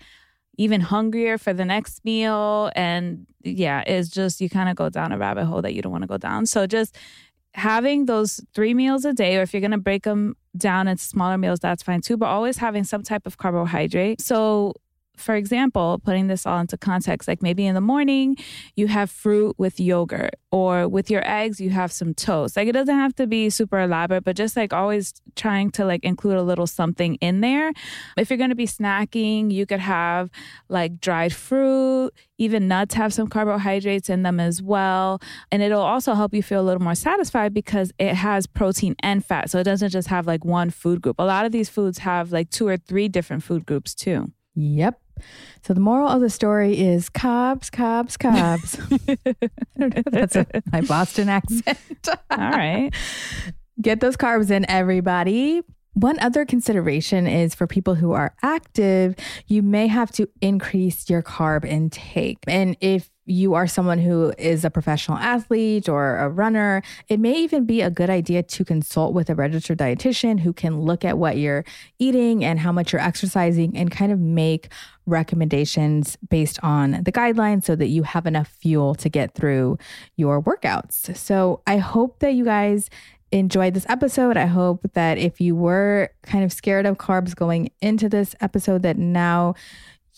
even 0.58 0.82
hungrier 0.82 1.38
for 1.38 1.54
the 1.54 1.66
next 1.66 2.04
meal 2.04 2.72
and 2.76 3.26
yeah, 3.44 3.84
it's 3.88 4.10
just 4.10 4.42
you 4.42 4.50
kind 4.50 4.70
of 4.70 4.76
go 4.76 4.90
down 4.90 5.12
a 5.12 5.18
rabbit 5.18 5.46
hole 5.46 5.62
that 5.62 5.74
you 5.74 5.82
don't 5.82 5.92
want 5.92 6.04
to 6.04 6.08
go 6.08 6.18
down. 6.18 6.46
So 6.46 6.68
just 6.68 6.98
having 7.54 8.06
those 8.06 8.40
three 8.54 8.74
meals 8.74 9.06
a 9.06 9.14
day 9.14 9.38
or 9.38 9.42
if 9.42 9.54
you're 9.54 9.62
going 9.62 9.72
to 9.72 9.78
break 9.78 10.04
them 10.04 10.36
down 10.56 10.88
into 10.88 11.04
smaller 11.04 11.38
meals 11.38 11.60
that's 11.60 11.84
fine 11.84 12.00
too 12.00 12.16
but 12.16 12.28
always 12.28 12.58
having 12.58 12.84
some 12.84 13.04
type 13.04 13.26
of 13.26 13.38
carbohydrate 13.38 14.22
so 14.22 14.74
for 15.22 15.36
example, 15.36 16.02
putting 16.04 16.28
this 16.28 16.46
all 16.46 16.60
into 16.60 16.78
context, 16.78 17.28
like 17.28 17.42
maybe 17.42 17.66
in 17.66 17.76
the 17.76 17.82
morning 17.82 18.36
you 18.76 18.88
have 18.88 19.10
fruit 19.10 19.56
with 19.58 19.80
yogurt, 19.80 20.36
or 20.52 20.88
with 20.88 21.10
your 21.10 21.22
eggs 21.26 21.62
you 21.62 21.70
have 21.70 21.92
some 21.92 22.14
toast. 22.14 22.58
Like 22.58 22.68
it 22.68 22.74
doesn't 22.74 22.96
have 22.96 23.16
to 23.16 23.28
be 23.28 23.50
super 23.50 23.80
elaborate, 23.80 24.24
but 24.24 24.36
just 24.36 24.58
like 24.58 24.74
always 24.74 25.14
trying 25.36 25.72
to 25.72 25.86
like 25.86 26.04
include 26.04 26.36
a 26.36 26.44
little 26.44 26.68
something 26.68 27.16
in 27.16 27.42
there. 27.42 27.72
If 28.18 28.30
you're 28.30 28.38
going 28.38 28.50
to 28.50 28.56
be 28.56 28.68
snacking, 28.68 29.52
you 29.52 29.66
could 29.66 29.80
have 29.80 30.30
like 30.70 31.00
dried 31.00 31.34
fruit, 31.34 32.12
even 32.38 32.68
nuts 32.68 32.96
have 32.96 33.14
some 33.14 33.28
carbohydrates 33.28 34.10
in 34.10 34.24
them 34.24 34.40
as 34.40 34.62
well. 34.62 35.22
And 35.52 35.62
it'll 35.62 35.82
also 35.82 36.14
help 36.14 36.34
you 36.34 36.44
feel 36.44 36.62
a 36.62 36.64
little 36.64 36.82
more 36.82 36.96
satisfied 36.96 37.54
because 37.54 37.92
it 38.00 38.16
has 38.16 38.48
protein 38.48 38.96
and 39.02 39.24
fat. 39.24 39.50
So 39.50 39.60
it 39.60 39.64
doesn't 39.64 39.90
just 39.90 40.08
have 40.08 40.28
like 40.28 40.44
one 40.44 40.70
food 40.70 41.02
group. 41.02 41.18
A 41.20 41.26
lot 41.26 41.46
of 41.46 41.52
these 41.52 41.70
foods 41.70 42.00
have 42.00 42.32
like 42.32 42.50
two 42.50 42.68
or 42.68 42.78
three 42.78 43.08
different 43.08 43.44
food 43.44 43.66
groups 43.66 43.94
too. 43.94 44.32
Yep. 44.56 45.01
So 45.64 45.74
the 45.74 45.80
moral 45.80 46.08
of 46.08 46.22
the 46.22 46.30
story 46.30 46.80
is 46.80 47.10
carbs, 47.10 47.70
carbs, 47.70 48.18
carbs. 48.18 48.80
I 49.18 49.80
don't 49.80 49.96
know 49.96 50.02
if 50.06 50.06
that's 50.06 50.36
a, 50.36 50.46
my 50.72 50.82
Boston 50.82 51.30
accent. 51.30 51.78
All 52.30 52.38
right. 52.38 52.92
Get 53.82 54.00
those 54.00 54.18
carbs 54.18 54.52
in, 54.52 54.70
everybody. 54.70 55.62
One 55.94 56.20
other 56.20 56.46
consideration 56.46 57.28
is 57.28 57.54
for 57.54 57.68
people 57.68 57.96
who 57.96 58.14
are 58.14 58.34
active, 58.42 59.16
you 59.48 59.62
may 59.62 59.88
have 59.88 60.12
to 60.12 60.30
increase 60.40 61.10
your 61.10 61.22
carb 61.22 61.66
intake. 61.66 62.38
And 62.48 62.78
if 62.80 63.10
you 63.32 63.54
are 63.54 63.68
someone 63.68 64.00
who 64.00 64.34
is 64.38 64.66
a 64.66 64.70
professional 64.70 65.18
athlete 65.18 65.88
or 65.88 66.18
a 66.18 66.30
runner, 66.30 66.82
it 67.08 67.20
may 67.20 67.34
even 67.34 67.66
be 67.66 67.82
a 67.82 67.90
good 67.90 68.10
idea 68.10 68.44
to 68.44 68.66
consult 68.66 69.14
with 69.14 69.30
a 69.30 69.36
registered 69.36 69.78
dietitian 69.78 70.40
who 70.40 70.54
can 70.54 70.82
look 70.82 71.06
at 71.06 71.18
what 71.18 71.38
you're 71.38 71.64
eating 72.00 72.44
and 72.44 72.60
how 72.60 72.72
much 72.72 72.94
you're 72.94 73.02
exercising 73.02 73.76
and 73.76 73.92
kind 73.92 74.12
of 74.12 74.20
make 74.20 74.70
recommendations 75.06 76.18
based 76.30 76.60
on 76.64 77.04
the 77.04 77.12
guidelines 77.12 77.64
so 77.64 77.76
that 77.76 77.88
you 77.88 78.04
have 78.04 78.26
enough 78.26 78.48
fuel 78.48 78.94
to 78.96 79.10
get 79.10 79.34
through 79.34 79.78
your 80.18 80.42
workouts. 80.42 81.16
So 81.18 81.62
I 81.66 81.78
hope 81.78 82.20
that 82.20 82.34
you 82.34 82.46
guys 82.46 82.90
enjoyed 83.32 83.74
this 83.74 83.86
episode. 83.88 84.38
I 84.38 84.46
hope 84.46 84.86
that 84.94 85.18
if 85.18 85.40
you 85.40 85.56
were 85.56 86.10
kind 86.24 86.44
of 86.44 86.52
scared 86.52 86.86
of 86.86 86.98
carbs 86.98 87.36
going 87.36 87.72
into 87.82 88.10
this 88.10 88.36
episode, 88.42 88.84
that 88.84 88.98
now 88.98 89.56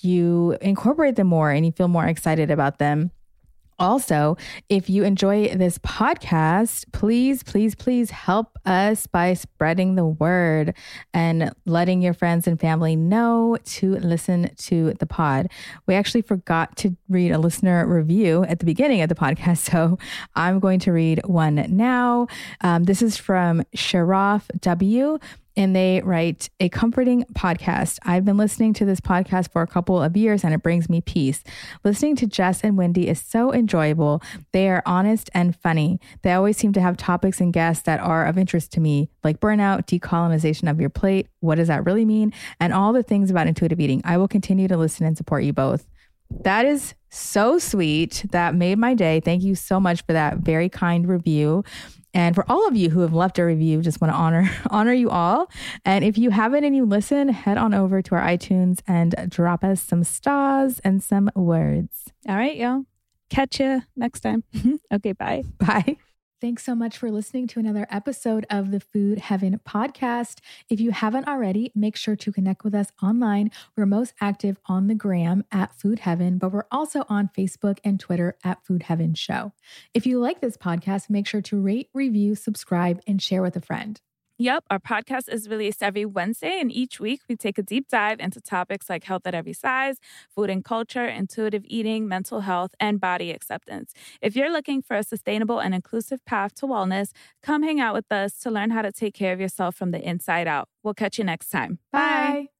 you 0.03 0.57
incorporate 0.61 1.15
them 1.15 1.27
more 1.27 1.51
and 1.51 1.65
you 1.65 1.71
feel 1.71 1.87
more 1.87 2.05
excited 2.05 2.51
about 2.51 2.79
them. 2.79 3.11
Also, 3.79 4.37
if 4.69 4.89
you 4.89 5.03
enjoy 5.03 5.47
this 5.49 5.77
podcast, 5.79 6.85
please, 6.91 7.43
please, 7.43 7.75
please 7.75 8.11
help 8.11 8.57
us 8.65 9.07
by 9.07 9.33
spreading 9.33 9.95
the 9.95 10.05
word 10.05 10.75
and 11.13 11.51
letting 11.65 12.01
your 12.01 12.13
friends 12.13 12.47
and 12.47 12.59
family 12.59 12.95
know 12.95 13.57
to 13.65 13.95
listen 13.95 14.49
to 14.55 14.93
the 14.99 15.05
pod. 15.05 15.49
We 15.87 15.95
actually 15.95 16.21
forgot 16.21 16.77
to 16.77 16.95
read 17.09 17.31
a 17.31 17.39
listener 17.39 17.85
review 17.87 18.43
at 18.45 18.59
the 18.59 18.65
beginning 18.65 19.01
of 19.01 19.09
the 19.09 19.15
podcast, 19.15 19.57
so 19.71 19.97
I'm 20.35 20.59
going 20.59 20.79
to 20.81 20.91
read 20.91 21.21
one 21.25 21.65
now. 21.69 22.27
Um, 22.61 22.83
this 22.83 23.01
is 23.01 23.17
from 23.17 23.63
Sharaf 23.75 24.43
W 24.61 25.19
and 25.55 25.75
they 25.75 26.01
write 26.03 26.49
a 26.59 26.69
comforting 26.69 27.25
podcast. 27.33 27.99
I've 28.03 28.25
been 28.25 28.37
listening 28.37 28.73
to 28.73 28.85
this 28.85 28.99
podcast 28.99 29.51
for 29.51 29.61
a 29.61 29.67
couple 29.67 30.01
of 30.01 30.17
years 30.17 30.43
and 30.43 30.53
it 30.53 30.63
brings 30.63 30.89
me 30.89 31.01
peace. 31.01 31.43
Listening 31.83 32.15
to 32.17 32.27
Jess 32.27 32.61
and 32.61 32.77
Wendy 32.77 33.07
is 33.07 33.21
so 33.21 33.53
enjoyable. 33.53 34.21
They 34.51 34.69
are 34.69 34.83
honest 34.85 35.29
and 35.33 35.55
funny. 35.55 35.99
They 36.21 36.33
always 36.33 36.57
seem 36.57 36.73
to 36.73 36.81
have 36.81 36.97
topics 36.97 37.39
and 37.39 37.53
guests 37.53 37.83
that 37.83 37.99
are 37.99 38.25
of 38.25 38.37
interest 38.37 38.71
to 38.73 38.79
me, 38.79 39.09
like 39.23 39.39
burnout, 39.39 39.85
decolonization 39.85 40.69
of 40.69 40.79
your 40.79 40.89
plate, 40.89 41.27
what 41.39 41.55
does 41.55 41.67
that 41.67 41.85
really 41.85 42.05
mean, 42.05 42.33
and 42.59 42.73
all 42.73 42.93
the 42.93 43.03
things 43.03 43.29
about 43.29 43.47
intuitive 43.47 43.79
eating. 43.79 44.01
I 44.03 44.17
will 44.17 44.27
continue 44.27 44.67
to 44.67 44.77
listen 44.77 45.05
and 45.05 45.17
support 45.17 45.43
you 45.43 45.53
both. 45.53 45.87
That 46.41 46.65
is 46.65 46.95
so 47.09 47.59
sweet. 47.59 48.25
That 48.31 48.55
made 48.55 48.79
my 48.79 48.95
day. 48.95 49.19
Thank 49.19 49.43
you 49.43 49.55
so 49.55 49.79
much 49.79 50.03
for 50.05 50.13
that 50.13 50.37
very 50.37 50.69
kind 50.69 51.07
review. 51.07 51.63
And 52.13 52.35
for 52.35 52.45
all 52.49 52.67
of 52.67 52.75
you 52.75 52.89
who 52.89 52.99
have 53.01 53.13
left 53.13 53.39
a 53.39 53.45
review, 53.45 53.81
just 53.81 54.01
want 54.01 54.13
to 54.13 54.17
honor 54.17 54.49
honor 54.69 54.93
you 54.93 55.09
all. 55.09 55.49
And 55.85 56.03
if 56.03 56.17
you 56.17 56.29
haven't 56.29 56.63
and 56.63 56.75
you 56.75 56.85
listen, 56.85 57.29
head 57.29 57.57
on 57.57 57.73
over 57.73 58.01
to 58.01 58.15
our 58.15 58.21
iTunes 58.21 58.79
and 58.87 59.15
drop 59.29 59.63
us 59.63 59.81
some 59.81 60.03
stars 60.03 60.79
and 60.79 61.03
some 61.03 61.29
words. 61.35 62.11
All 62.27 62.35
right, 62.35 62.55
y'all. 62.55 62.85
Catch 63.29 63.59
you 63.59 63.81
next 63.95 64.21
time. 64.21 64.43
okay, 64.93 65.13
bye. 65.13 65.43
Bye. 65.57 65.97
Thanks 66.43 66.65
so 66.65 66.75
much 66.75 66.97
for 66.97 67.09
listening 67.09 67.47
to 67.47 67.61
another 67.61 67.87
episode 67.89 68.45
of 68.49 68.71
the 68.71 68.81
Food 68.81 69.19
Heaven 69.19 69.61
podcast. 69.65 70.39
If 70.67 70.81
you 70.81 70.91
haven't 70.91 71.25
already, 71.25 71.71
make 71.73 71.95
sure 71.95 72.17
to 72.17 72.33
connect 72.33 72.65
with 72.65 72.75
us 72.75 72.87
online. 73.01 73.49
We're 73.77 73.85
most 73.85 74.13
active 74.19 74.59
on 74.65 74.87
the 74.87 74.93
gram 74.93 75.45
at 75.53 75.73
Food 75.73 75.99
Heaven, 75.99 76.37
but 76.37 76.51
we're 76.51 76.65
also 76.69 77.05
on 77.07 77.29
Facebook 77.29 77.77
and 77.85 77.97
Twitter 77.97 78.37
at 78.43 78.61
Food 78.65 78.83
Heaven 78.83 79.13
Show. 79.13 79.53
If 79.93 80.05
you 80.05 80.19
like 80.19 80.41
this 80.41 80.57
podcast, 80.57 81.09
make 81.09 81.27
sure 81.27 81.41
to 81.43 81.61
rate, 81.61 81.87
review, 81.93 82.35
subscribe, 82.35 82.99
and 83.07 83.21
share 83.21 83.41
with 83.41 83.55
a 83.55 83.61
friend. 83.61 84.01
Yep, 84.43 84.65
our 84.69 84.79
podcast 84.79 85.29
is 85.31 85.47
released 85.47 85.81
every 85.81 86.03
Wednesday, 86.03 86.59
and 86.59 86.69
each 86.69 86.99
week 86.99 87.21
we 87.29 87.37
take 87.37 87.57
a 87.57 87.61
deep 87.61 87.87
dive 87.87 88.19
into 88.19 88.41
topics 88.41 88.89
like 88.89 89.05
health 89.05 89.25
at 89.25 89.33
every 89.33 89.53
size, 89.53 89.99
food 90.35 90.49
and 90.49 90.65
culture, 90.65 91.05
intuitive 91.05 91.63
eating, 91.65 92.09
mental 92.09 92.41
health, 92.41 92.75
and 92.77 92.99
body 92.99 93.31
acceptance. 93.31 93.93
If 94.21 94.35
you're 94.35 94.51
looking 94.51 94.81
for 94.81 94.97
a 94.97 95.03
sustainable 95.03 95.59
and 95.59 95.73
inclusive 95.73 96.25
path 96.25 96.55
to 96.55 96.65
wellness, 96.65 97.11
come 97.41 97.63
hang 97.63 97.79
out 97.79 97.93
with 97.93 98.11
us 98.11 98.37
to 98.39 98.51
learn 98.51 98.71
how 98.71 98.81
to 98.81 98.91
take 98.91 99.13
care 99.13 99.31
of 99.31 99.39
yourself 99.39 99.75
from 99.75 99.91
the 99.91 100.01
inside 100.05 100.45
out. 100.45 100.67
We'll 100.83 100.93
catch 100.93 101.17
you 101.17 101.23
next 101.23 101.47
time. 101.49 101.79
Bye. 101.93 101.99
Bye. 101.99 102.52